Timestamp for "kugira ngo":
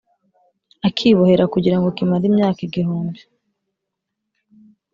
1.53-1.87